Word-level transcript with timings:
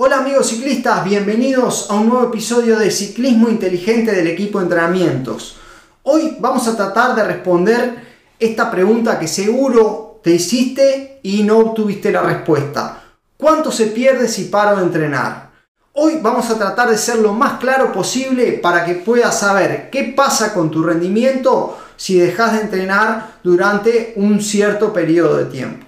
Hola 0.00 0.18
amigos 0.18 0.50
ciclistas, 0.50 1.04
bienvenidos 1.04 1.90
a 1.90 1.94
un 1.94 2.08
nuevo 2.08 2.28
episodio 2.28 2.78
de 2.78 2.88
Ciclismo 2.88 3.48
Inteligente 3.48 4.12
del 4.12 4.28
equipo 4.28 4.60
de 4.60 4.66
entrenamientos. 4.66 5.56
Hoy 6.04 6.36
vamos 6.38 6.68
a 6.68 6.76
tratar 6.76 7.16
de 7.16 7.24
responder 7.24 7.96
esta 8.38 8.70
pregunta 8.70 9.18
que 9.18 9.26
seguro 9.26 10.20
te 10.22 10.30
hiciste 10.30 11.18
y 11.24 11.42
no 11.42 11.58
obtuviste 11.58 12.12
la 12.12 12.22
respuesta. 12.22 13.02
¿Cuánto 13.36 13.72
se 13.72 13.88
pierde 13.88 14.28
si 14.28 14.44
paro 14.44 14.76
de 14.76 14.84
entrenar? 14.84 15.50
Hoy 15.94 16.20
vamos 16.22 16.48
a 16.48 16.56
tratar 16.56 16.90
de 16.90 16.96
ser 16.96 17.16
lo 17.16 17.32
más 17.32 17.58
claro 17.58 17.90
posible 17.90 18.52
para 18.52 18.84
que 18.84 18.94
puedas 18.94 19.40
saber 19.40 19.90
qué 19.90 20.14
pasa 20.16 20.54
con 20.54 20.70
tu 20.70 20.84
rendimiento 20.84 21.76
si 21.96 22.20
dejas 22.20 22.52
de 22.52 22.60
entrenar 22.60 23.38
durante 23.42 24.12
un 24.14 24.40
cierto 24.40 24.92
periodo 24.92 25.38
de 25.38 25.46
tiempo. 25.46 25.87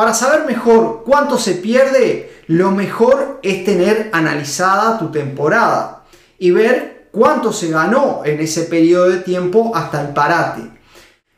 Para 0.00 0.14
saber 0.14 0.46
mejor 0.46 1.02
cuánto 1.04 1.36
se 1.36 1.56
pierde, 1.56 2.32
lo 2.46 2.70
mejor 2.70 3.38
es 3.42 3.66
tener 3.66 4.08
analizada 4.14 4.98
tu 4.98 5.10
temporada 5.10 6.04
y 6.38 6.52
ver 6.52 7.08
cuánto 7.12 7.52
se 7.52 7.68
ganó 7.68 8.22
en 8.24 8.40
ese 8.40 8.62
periodo 8.62 9.10
de 9.10 9.18
tiempo 9.18 9.72
hasta 9.74 10.00
el 10.00 10.14
parate. 10.14 10.62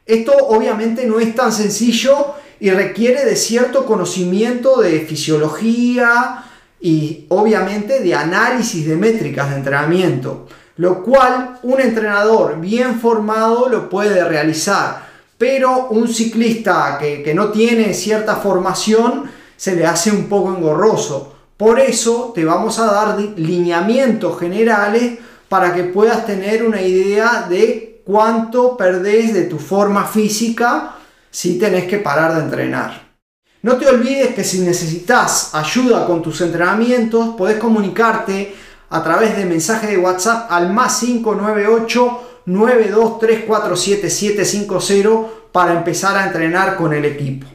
Esto 0.06 0.33
obviamente 0.47 1.06
no 1.06 1.19
es 1.19 1.34
tan 1.34 1.53
sencillo 1.53 2.37
y 2.61 2.70
requiere 2.70 3.25
de 3.25 3.34
cierto 3.34 3.84
conocimiento 3.84 4.81
de 4.81 5.01
fisiología 5.01 6.45
y 6.81 7.27
obviamente 7.31 7.98
de 7.98 8.15
análisis 8.15 8.87
de 8.87 8.95
métricas 8.95 9.51
de 9.51 9.56
entrenamiento, 9.56 10.47
lo 10.77 11.03
cual 11.03 11.58
un 11.64 11.81
entrenador 11.81 12.61
bien 12.61 13.01
formado 13.01 13.69
lo 13.69 13.89
puede 13.89 14.23
realizar 14.23 15.11
pero 15.43 15.89
un 15.89 16.07
ciclista 16.07 16.97
que, 17.01 17.35
no 17.35 17.48
tiene 17.48 17.95
cierta 17.95 18.37
formación 18.37 19.29
se 19.57 19.75
le 19.75 19.85
hace 19.85 20.12
un 20.12 20.29
poco 20.29 20.55
engorroso. 20.55 21.35
Por 21.57 21.81
eso 21.81 22.31
te 22.33 22.45
vamos 22.45 22.79
a 22.79 22.87
dar 22.87 23.19
lineamientos 23.19 24.39
generales 24.39 25.19
para 25.48 25.75
que 25.75 25.83
puedas 25.83 26.27
tener 26.27 26.65
una 26.65 26.81
idea 26.81 27.48
de 27.51 28.03
cuánto 28.07 28.77
perdés 28.77 29.35
de 29.35 29.47
tu 29.47 29.59
forma 29.59 30.05
física 30.05 30.95
si 31.29 31.59
tenés 31.59 31.87
que 31.87 31.98
parar 31.98 32.37
de 32.37 32.43
entrenar. 32.43 33.17
No 33.63 33.79
te 33.79 33.89
olvides 33.89 34.37
que 34.37 34.45
si 34.45 34.61
necesitas 34.61 35.57
ayuda 35.57 36.07
con 36.07 36.23
tus 36.23 36.41
entrenamientos, 36.41 37.35
podés 37.35 37.59
comunicarte 37.59 38.55
a 38.91 39.03
través 39.03 39.37
de 39.37 39.45
mensaje 39.45 39.89
de 39.89 39.98
WhatsApp 39.98 40.47
al 40.53 40.73
más 40.73 41.01
598 41.01 42.31
923477750 42.47 45.27
para 45.53 45.75
empezar 45.75 46.17
a 46.17 46.27
entrenar 46.27 46.77
con 46.77 46.93
el 46.93 47.05
equipo. 47.05 47.47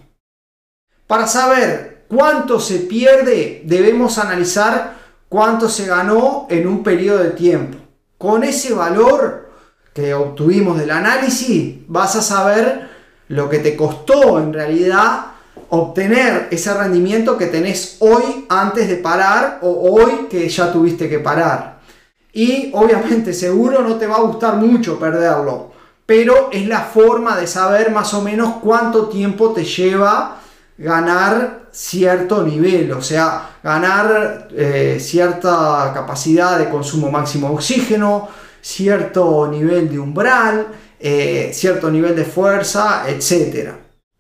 Para 1.08 1.28
saber 1.28 2.06
cuánto 2.08 2.60
se 2.60 2.80
pierde, 2.80 3.62
debemos 3.66 4.18
analizar 4.18 4.96
cuánto 5.30 5.70
se 5.70 5.86
ganó 5.86 6.48
en 6.50 6.68
un 6.68 6.84
periodo 6.84 7.20
de 7.20 7.32
tiempo. 7.32 7.78
Con 8.18 8.44
ese 8.44 8.74
valor 8.74 9.50
que 9.94 10.14
obtuvimos 10.14 10.78
del 10.78 10.92
análisis, 10.92 11.78
vas 11.88 12.16
a 12.16 12.22
saber 12.22 12.90
lo 13.30 13.50
que 13.50 13.60
te 13.60 13.76
costó 13.76 14.40
en 14.40 14.54
realidad 14.54 15.26
obtener 15.70 16.48
ese 16.52 16.74
rendimiento 16.74 17.38
que 17.38 17.48
tenés 17.48 17.98
hoy 18.00 18.46
antes 18.50 18.88
de 18.88 18.98
parar 18.98 19.60
o 19.62 19.92
hoy 19.92 20.28
que 20.30 20.48
ya 20.48 20.72
tuviste 20.72 21.10
que 21.10 21.20
parar. 21.20 21.77
Y 22.38 22.70
obviamente 22.72 23.34
seguro 23.34 23.82
no 23.82 23.96
te 23.96 24.06
va 24.06 24.18
a 24.18 24.22
gustar 24.22 24.58
mucho 24.58 25.00
perderlo, 25.00 25.72
pero 26.06 26.50
es 26.52 26.68
la 26.68 26.82
forma 26.82 27.36
de 27.36 27.48
saber 27.48 27.90
más 27.90 28.14
o 28.14 28.22
menos 28.22 28.58
cuánto 28.62 29.08
tiempo 29.08 29.54
te 29.54 29.66
lleva 29.66 30.38
ganar 30.78 31.70
cierto 31.72 32.44
nivel, 32.44 32.92
o 32.92 33.02
sea, 33.02 33.58
ganar 33.64 34.50
eh, 34.52 35.00
cierta 35.02 35.90
capacidad 35.96 36.60
de 36.60 36.70
consumo 36.70 37.10
máximo 37.10 37.50
de 37.50 37.56
oxígeno, 37.56 38.28
cierto 38.62 39.48
nivel 39.48 39.90
de 39.90 39.98
umbral, 39.98 40.68
eh, 41.00 41.50
cierto 41.52 41.90
nivel 41.90 42.16
de 42.16 42.26
fuerza, 42.26 43.06
etc. 43.08 43.72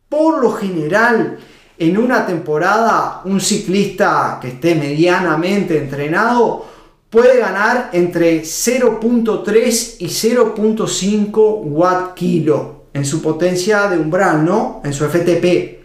Por 0.09 0.41
lo 0.41 0.53
general, 0.53 1.37
en 1.77 1.97
una 1.99 2.25
temporada, 2.25 3.21
un 3.25 3.39
ciclista 3.39 4.39
que 4.41 4.47
esté 4.47 4.73
medianamente 4.73 5.77
entrenado 5.77 6.76
puede 7.17 7.39
ganar 7.39 7.89
entre 7.93 8.43
0.3 8.43 9.95
y 9.97 10.05
0.5 10.05 11.61
watt 11.63 12.13
kilo 12.13 12.83
en 12.93 13.05
su 13.05 13.23
potencia 13.23 13.87
de 13.87 13.97
umbral, 13.97 14.45
¿no? 14.45 14.81
En 14.83 14.93
su 14.93 15.03
FTP. 15.03 15.79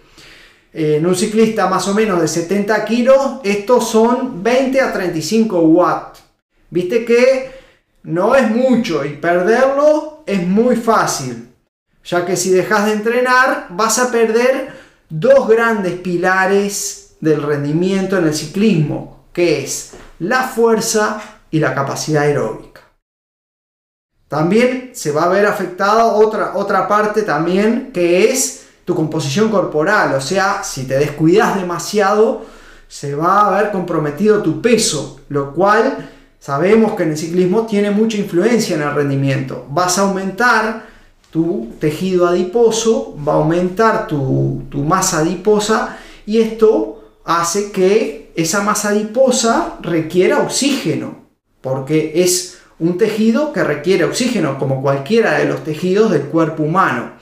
En 0.74 1.06
un 1.06 1.16
ciclista 1.16 1.70
más 1.70 1.88
o 1.88 1.94
menos 1.94 2.20
de 2.20 2.28
70 2.28 2.84
kilos, 2.84 3.16
estos 3.44 3.88
son 3.88 4.42
20 4.42 4.78
a 4.82 4.92
35 4.92 5.58
watt. 5.60 6.18
Viste 6.68 7.02
que 7.06 7.50
no 8.02 8.36
es 8.36 8.50
mucho 8.50 9.02
y 9.02 9.14
perderlo 9.14 10.24
es 10.26 10.46
muy 10.46 10.76
fácil, 10.76 11.48
ya 12.04 12.26
que 12.26 12.36
si 12.36 12.50
dejas 12.50 12.84
de 12.84 12.92
entrenar 12.92 13.68
vas 13.70 13.98
a 13.98 14.12
perder 14.12 14.70
dos 15.08 15.48
grandes 15.48 15.94
pilares 15.94 17.16
del 17.20 17.42
rendimiento 17.42 18.18
en 18.18 18.26
el 18.26 18.34
ciclismo, 18.34 19.24
que 19.32 19.64
es 19.64 19.92
la 20.18 20.42
fuerza 20.44 21.20
y 21.50 21.58
la 21.58 21.74
capacidad 21.74 22.22
aeróbica. 22.22 22.80
También 24.28 24.92
se 24.94 25.12
va 25.12 25.24
a 25.24 25.28
ver 25.28 25.46
afectada 25.46 26.06
otra, 26.06 26.52
otra 26.54 26.88
parte 26.88 27.22
también 27.22 27.90
que 27.92 28.30
es 28.30 28.66
tu 28.84 28.94
composición 28.94 29.50
corporal, 29.50 30.14
o 30.14 30.20
sea, 30.20 30.64
si 30.64 30.84
te 30.84 30.98
descuidas 30.98 31.54
demasiado, 31.56 32.42
se 32.88 33.14
va 33.14 33.46
a 33.46 33.50
ver 33.50 33.70
comprometido 33.70 34.42
tu 34.42 34.60
peso, 34.60 35.20
lo 35.28 35.52
cual 35.52 36.10
sabemos 36.40 36.92
que 36.92 37.04
en 37.04 37.10
el 37.10 37.18
ciclismo 37.18 37.66
tiene 37.66 37.90
mucha 37.90 38.16
influencia 38.16 38.74
en 38.74 38.82
el 38.82 38.94
rendimiento. 38.94 39.66
Vas 39.68 39.98
a 39.98 40.02
aumentar 40.02 40.86
tu 41.30 41.74
tejido 41.78 42.26
adiposo, 42.26 43.16
va 43.16 43.34
a 43.34 43.36
aumentar 43.36 44.06
tu, 44.06 44.64
tu 44.70 44.78
masa 44.78 45.18
adiposa 45.18 45.96
y 46.26 46.40
esto 46.40 47.01
hace 47.24 47.70
que 47.70 48.32
esa 48.34 48.62
masa 48.62 48.90
adiposa 48.90 49.78
requiera 49.80 50.38
oxígeno, 50.38 51.26
porque 51.60 52.12
es 52.16 52.58
un 52.78 52.98
tejido 52.98 53.52
que 53.52 53.62
requiere 53.62 54.04
oxígeno, 54.04 54.58
como 54.58 54.82
cualquiera 54.82 55.38
de 55.38 55.44
los 55.44 55.62
tejidos 55.62 56.10
del 56.10 56.22
cuerpo 56.22 56.64
humano. 56.64 57.12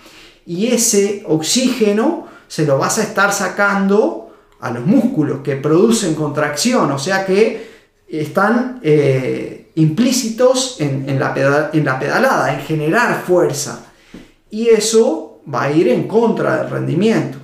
Y 0.46 0.68
ese 0.68 1.22
oxígeno 1.26 2.26
se 2.48 2.64
lo 2.64 2.78
vas 2.78 2.98
a 2.98 3.02
estar 3.02 3.32
sacando 3.32 4.34
a 4.60 4.70
los 4.70 4.86
músculos 4.86 5.40
que 5.40 5.56
producen 5.56 6.14
contracción, 6.14 6.90
o 6.92 6.98
sea 6.98 7.24
que 7.24 7.68
están 8.08 8.80
eh, 8.82 9.70
implícitos 9.76 10.80
en, 10.80 11.18
la 11.18 11.70
en 11.72 11.84
la 11.84 11.98
pedalada, 11.98 12.54
en 12.54 12.60
generar 12.60 13.22
fuerza. 13.26 13.86
Y 14.50 14.68
eso 14.68 15.42
va 15.52 15.64
a 15.64 15.72
ir 15.72 15.88
en 15.88 16.08
contra 16.08 16.62
del 16.62 16.70
rendimiento. 16.70 17.38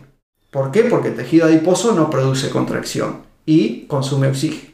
¿Por 0.56 0.71
qué? 0.71 0.84
Porque 0.84 1.09
el 1.09 1.17
tejido 1.17 1.44
adiposo 1.44 1.93
no 1.93 2.09
produce 2.09 2.49
contracción 2.49 3.25
y 3.44 3.83
consume 3.83 4.28
oxígeno. 4.28 4.72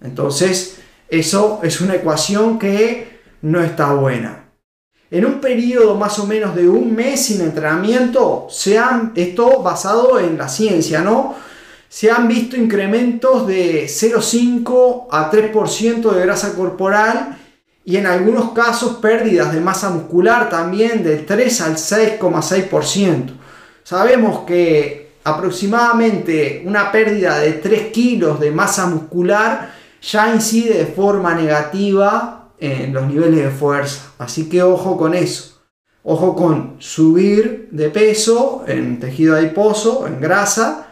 Entonces, 0.00 0.80
eso 1.08 1.60
es 1.62 1.80
una 1.80 1.94
ecuación 1.94 2.58
que 2.58 3.20
no 3.42 3.62
está 3.62 3.92
buena. 3.92 4.46
En 5.12 5.24
un 5.24 5.40
periodo 5.40 5.94
más 5.94 6.18
o 6.18 6.26
menos 6.26 6.56
de 6.56 6.68
un 6.68 6.96
mes 6.96 7.26
sin 7.26 7.42
entrenamiento, 7.42 8.48
se 8.50 8.76
han, 8.76 9.12
esto 9.14 9.62
basado 9.62 10.18
en 10.18 10.36
la 10.36 10.48
ciencia, 10.48 11.00
¿no? 11.00 11.36
Se 11.88 12.10
han 12.10 12.26
visto 12.26 12.56
incrementos 12.56 13.46
de 13.46 13.84
0,5 13.84 15.06
a 15.12 15.30
3% 15.30 16.10
de 16.10 16.20
grasa 16.22 16.56
corporal 16.56 17.38
y 17.84 17.98
en 17.98 18.06
algunos 18.06 18.50
casos 18.50 18.96
pérdidas 18.96 19.54
de 19.54 19.60
masa 19.60 19.90
muscular 19.90 20.50
también 20.50 21.04
del 21.04 21.24
3 21.24 21.60
al 21.60 21.76
6,6%. 21.76 23.30
Sabemos 23.84 24.40
que 24.44 25.03
aproximadamente 25.24 26.62
una 26.66 26.92
pérdida 26.92 27.38
de 27.38 27.54
3 27.54 27.90
kilos 27.90 28.38
de 28.38 28.50
masa 28.50 28.86
muscular 28.86 29.74
ya 30.02 30.34
incide 30.34 30.74
de 30.74 30.86
forma 30.86 31.34
negativa 31.34 32.52
en 32.58 32.92
los 32.92 33.06
niveles 33.06 33.44
de 33.44 33.50
fuerza. 33.50 34.12
Así 34.18 34.48
que 34.48 34.62
ojo 34.62 34.96
con 34.96 35.14
eso. 35.14 35.62
Ojo 36.02 36.36
con 36.36 36.76
subir 36.78 37.68
de 37.72 37.88
peso 37.88 38.64
en 38.66 39.00
tejido 39.00 39.34
adiposo, 39.34 40.06
en 40.06 40.20
grasa. 40.20 40.88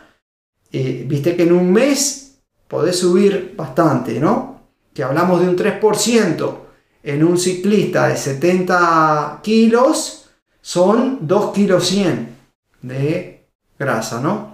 Eh, 0.73 1.05
viste 1.07 1.37
que 1.37 1.43
en 1.43 1.53
un 1.53 1.71
mes 1.71 2.39
podés 2.67 2.99
subir 2.99 3.55
bastante, 3.55 4.19
¿no? 4.19 4.63
Que 4.95 5.03
hablamos 5.03 5.41
de 5.43 5.49
un 5.49 5.57
3% 5.57 6.55
en 7.03 7.25
un 7.25 7.37
ciclista 7.37 8.09
de 8.09 8.17
70 8.17 9.41
kilos, 9.43 10.31
son 10.63 11.19
2 11.27 11.53
kilos 11.53 11.87
100 11.87 12.37
de 12.81 13.42
grasa, 13.83 14.21
¿no? 14.21 14.53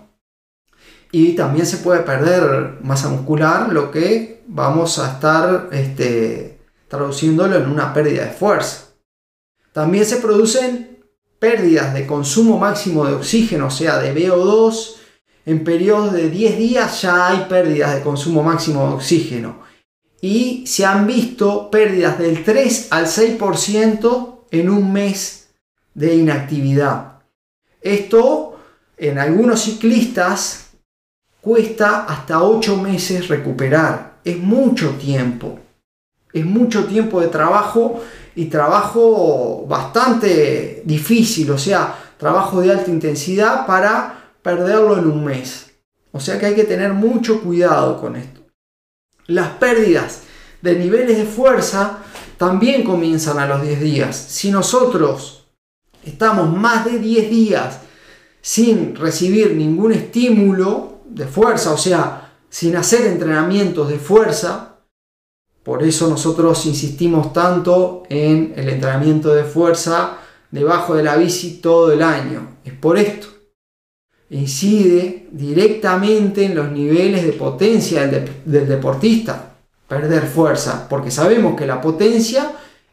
y 1.11 1.33
también 1.33 1.67
se 1.67 1.79
puede 1.79 2.01
perder 2.01 2.79
masa 2.83 3.09
muscular, 3.09 3.73
lo 3.73 3.91
que 3.91 4.43
vamos 4.47 4.99
a 4.99 5.13
estar 5.13 5.69
este, 5.73 6.61
traduciéndolo 6.89 7.57
en 7.57 7.69
una 7.69 7.95
pérdida 7.95 8.25
de 8.25 8.31
fuerza. 8.31 8.89
También 9.73 10.05
se 10.05 10.17
producen 10.17 10.99
pérdidas 11.39 11.95
de 11.95 12.07
consumo 12.07 12.59
máximo 12.59 13.07
de 13.07 13.15
oxígeno, 13.15 13.67
o 13.67 13.71
sea, 13.71 13.99
de 13.99 14.15
VO2. 14.15 14.97
En 15.47 15.65
periodos 15.65 16.13
de 16.13 16.29
10 16.29 16.59
días 16.59 17.01
ya 17.01 17.29
hay 17.29 17.47
pérdidas 17.49 17.95
de 17.95 18.03
consumo 18.03 18.43
máximo 18.43 18.87
de 18.89 18.95
oxígeno. 18.95 19.61
Y 20.21 20.67
se 20.67 20.85
han 20.85 21.07
visto 21.07 21.71
pérdidas 21.71 22.19
del 22.19 22.45
3 22.45 22.89
al 22.91 23.07
6% 23.07 24.41
en 24.51 24.69
un 24.69 24.93
mes 24.93 25.49
de 25.95 26.17
inactividad. 26.17 27.23
Esto 27.81 28.48
en 28.99 29.19
algunos 29.19 29.63
ciclistas 29.63 30.71
cuesta 31.41 32.05
hasta 32.05 32.43
8 32.43 32.77
meses 32.77 33.29
recuperar. 33.29 34.19
Es 34.25 34.39
mucho 34.39 34.91
tiempo. 34.91 35.61
Es 36.33 36.45
mucho 36.45 36.85
tiempo 36.85 37.21
de 37.21 37.29
trabajo 37.29 38.03
y 38.35 38.47
trabajo 38.47 39.65
bastante 39.67 40.83
difícil, 40.85 41.51
o 41.51 41.59
sea, 41.59 41.97
trabajo 42.19 42.61
de 42.61 42.71
alta 42.71 42.91
intensidad 42.91 43.67
para 43.67 44.33
perderlo 44.43 44.99
en 44.99 45.07
un 45.07 45.25
mes. 45.25 45.71
O 46.13 46.21
sea 46.21 46.39
que 46.39 46.47
hay 46.47 46.55
que 46.55 46.65
tener 46.65 46.93
mucho 46.93 47.41
cuidado 47.41 48.01
con 48.01 48.17
esto. 48.17 48.41
Las 49.27 49.49
pérdidas 49.51 50.23
de 50.63 50.75
niveles 50.77 51.17
de 51.17 51.25
fuerza 51.25 51.99
también 52.37 52.83
comienzan 52.83 53.39
a 53.39 53.47
los 53.47 53.63
10 53.63 53.81
días. 53.81 54.17
Si 54.17 54.51
nosotros 54.51 55.47
estamos 56.05 56.55
más 56.55 56.85
de 56.85 56.99
10 56.99 57.31
días 57.31 57.81
sin 58.41 58.97
recibir 58.97 59.55
ningún 59.55 59.93
estímulo 59.93 61.01
de 61.07 61.27
fuerza, 61.27 61.73
o 61.73 61.79
sea, 61.79 62.35
sin 62.49 62.77
hacer 62.77 63.07
entrenamientos 63.07 63.89
de 63.89 63.99
fuerza, 63.99 64.69
por 65.69 65.83
eso 65.83 66.09
nosotros 66.09 66.65
insistimos 66.65 67.35
tanto 67.35 68.05
en 68.09 68.55
el 68.57 68.71
entrenamiento 68.71 69.35
de 69.35 69.45
fuerza 69.45 70.17
debajo 70.51 70.95
de 70.95 71.03
la 71.03 71.17
bici 71.17 71.61
todo 71.61 71.93
el 71.93 72.03
año. 72.03 72.57
Es 72.65 72.73
por 72.73 72.97
esto. 72.97 73.27
Incide 74.31 75.29
directamente 75.31 76.45
en 76.47 76.55
los 76.55 76.71
niveles 76.71 77.23
de 77.25 77.33
potencia 77.33 78.07
del, 78.07 78.67
deportista. 78.67 79.57
Perder 79.87 80.27
fuerza. 80.27 80.87
Porque 80.89 81.11
sabemos 81.11 81.55
que 81.55 81.67
la 81.67 81.83
potencia 81.83 82.53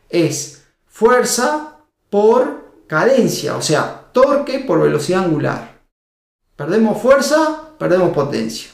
es 0.10 0.66
fuerza 0.86 1.78
por 2.10 2.84
cadencia. 2.88 3.56
O 3.56 3.62
sea, 3.62 4.05
torque 4.16 4.60
por 4.60 4.82
velocidad 4.82 5.26
angular. 5.26 5.82
Perdemos 6.56 7.02
fuerza, 7.02 7.74
perdemos 7.78 8.14
potencia. 8.14 8.72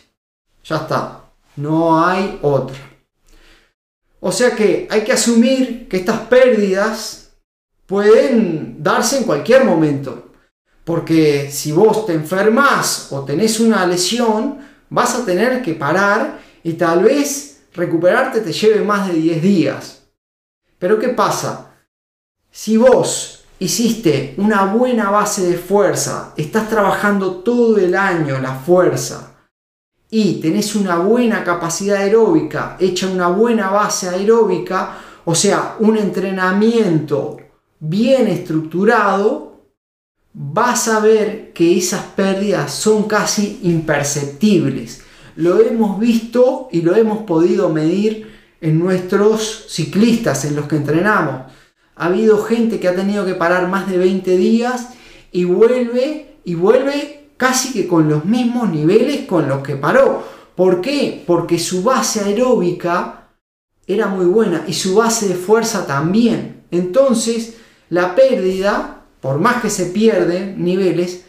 Ya 0.64 0.76
está. 0.76 1.32
No 1.56 2.06
hay 2.06 2.38
otra. 2.44 2.78
O 4.20 4.32
sea 4.32 4.56
que 4.56 4.88
hay 4.92 5.04
que 5.04 5.14
asumir 5.14 5.90
que 5.90 5.98
estas 5.98 6.20
pérdidas 6.28 7.32
pueden 7.88 8.84
darse 8.84 9.18
en 9.18 9.24
cualquier 9.24 9.66
momento. 9.66 10.32
Porque 10.84 11.50
si 11.50 11.72
vos 11.72 12.06
te 12.06 12.14
enfermas 12.14 13.08
o 13.12 13.26
tenés 13.26 13.60
una 13.60 13.88
lesión, 13.88 14.60
vas 14.92 15.16
a 15.16 15.26
tener 15.26 15.64
que 15.64 15.74
parar 15.74 16.40
y 16.64 16.74
tal 16.74 17.04
vez 17.04 17.64
recuperarte 17.74 18.42
te 18.42 18.54
lleve 18.54 18.84
más 18.84 19.08
de 19.08 19.16
10 19.16 19.42
días. 19.42 20.04
Pero 20.78 21.00
¿qué 21.00 21.10
pasa? 21.10 21.72
Si 22.52 22.78
vos 22.78 23.41
hiciste 23.62 24.34
una 24.38 24.66
buena 24.66 25.12
base 25.12 25.48
de 25.48 25.56
fuerza, 25.56 26.34
estás 26.36 26.68
trabajando 26.68 27.36
todo 27.38 27.78
el 27.78 27.96
año 27.96 28.40
la 28.40 28.56
fuerza, 28.56 29.36
y 30.10 30.42
tenés 30.42 30.74
una 30.76 30.98
buena 30.98 31.44
capacidad 31.44 31.98
aeróbica, 31.98 32.76
hecha 32.80 33.08
una 33.08 33.28
buena 33.28 33.70
base 33.70 34.10
aeróbica, 34.10 34.98
o 35.26 35.36
sea, 35.36 35.76
un 35.80 35.96
entrenamiento 35.96 37.38
bien 37.80 38.28
estructurado, 38.28 39.62
vas 40.34 40.88
a 40.88 41.00
ver 41.00 41.54
que 41.54 41.78
esas 41.78 42.04
pérdidas 42.16 42.74
son 42.74 43.04
casi 43.04 43.60
imperceptibles. 43.62 45.04
Lo 45.36 45.62
hemos 45.62 46.00
visto 46.00 46.68
y 46.72 46.82
lo 46.82 46.96
hemos 46.96 47.20
podido 47.20 47.70
medir 47.70 48.28
en 48.60 48.80
nuestros 48.80 49.68
ciclistas, 49.70 50.46
en 50.46 50.56
los 50.56 50.66
que 50.66 50.78
entrenamos. 50.78 51.52
Ha 52.02 52.08
habido 52.08 52.44
gente 52.44 52.80
que 52.80 52.88
ha 52.88 52.96
tenido 52.96 53.28
que 53.28 53.36
parar 53.36 53.68
más 53.68 53.88
de 53.88 54.00
20 54.00 54.36
días 54.36 54.90
y 55.32 55.44
vuelve 55.44 56.38
y 56.44 56.56
vuelve 56.56 57.28
casi 57.38 57.74
que 57.74 57.88
con 57.88 58.10
los 58.10 58.26
mismos 58.26 58.72
niveles 58.72 59.28
con 59.28 59.48
los 59.48 59.62
que 59.62 59.76
paró. 59.76 60.24
¿Por 60.56 60.82
qué? 60.82 61.24
Porque 61.28 61.60
su 61.60 61.84
base 61.84 62.22
aeróbica 62.22 63.28
era 63.86 64.08
muy 64.08 64.26
buena 64.26 64.64
y 64.68 64.74
su 64.74 64.96
base 64.96 65.28
de 65.28 65.36
fuerza 65.36 65.86
también. 65.86 66.64
Entonces, 66.72 67.58
la 67.90 68.16
pérdida, 68.16 69.06
por 69.22 69.38
más 69.38 69.62
que 69.62 69.70
se 69.70 69.86
pierden 69.86 70.64
niveles, 70.64 71.26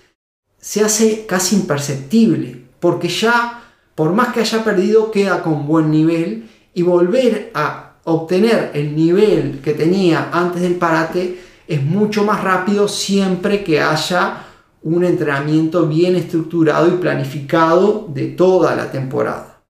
se 0.59 0.83
hace 0.83 1.27
casi 1.27 1.57
imperceptible, 1.57 2.65
porque 2.81 3.09
ya, 3.09 3.63
por 3.95 4.15
más 4.15 4.33
que 4.33 4.41
haya 4.41 4.65
perdido, 4.65 5.11
queda 5.11 5.43
con 5.43 5.67
buen 5.67 5.91
nivel 5.91 6.49
y 6.73 6.81
volver 6.81 7.51
a 7.53 7.92
obtener 8.05 8.73
el 8.75 8.95
nivel 8.97 9.61
que 9.63 9.75
tenía 9.75 10.31
antes 10.33 10.63
del 10.63 10.77
parate 10.77 11.41
es 11.67 11.83
mucho 11.83 12.25
más 12.25 12.43
rápido 12.43 12.89
siempre 12.89 13.63
que 13.63 13.81
haya 13.81 14.47
un 14.83 15.05
entrenamiento 15.05 15.87
bien 15.87 16.17
estructurado 16.17 16.89
y 16.89 16.99
planificado 16.99 18.07
de 18.09 18.29
toda 18.29 18.75
la 18.75 18.91
temporada. 18.91 19.63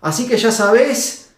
Así 0.00 0.26
que 0.26 0.36
ya 0.36 0.52
sabes, 0.52 1.30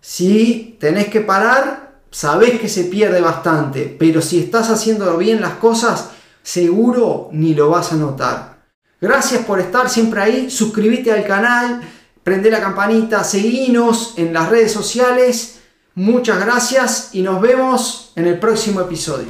si 0.00 0.76
tenés 0.78 1.08
que 1.08 1.20
parar, 1.20 2.00
sabés 2.10 2.60
que 2.60 2.68
se 2.68 2.84
pierde 2.84 3.20
bastante, 3.20 3.96
pero 3.98 4.20
si 4.20 4.38
estás 4.38 4.70
haciendo 4.70 5.16
bien 5.16 5.40
las 5.40 5.54
cosas, 5.54 6.10
seguro 6.42 7.28
ni 7.32 7.54
lo 7.54 7.70
vas 7.70 7.92
a 7.92 7.96
notar. 7.96 8.58
Gracias 9.00 9.44
por 9.44 9.60
estar 9.60 9.88
siempre 9.88 10.20
ahí, 10.20 10.50
suscríbete 10.50 11.12
al 11.12 11.24
canal, 11.24 11.80
prende 12.28 12.50
la 12.50 12.60
campanita, 12.60 13.24
seguinos 13.24 14.12
en 14.18 14.34
las 14.34 14.50
redes 14.50 14.70
sociales. 14.70 15.60
Muchas 15.94 16.38
gracias 16.38 17.08
y 17.14 17.22
nos 17.22 17.40
vemos 17.40 18.12
en 18.16 18.26
el 18.26 18.38
próximo 18.38 18.82
episodio. 18.82 19.28